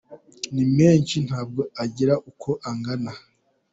[0.53, 3.11] Ni menshi ntabwo agira uko agana."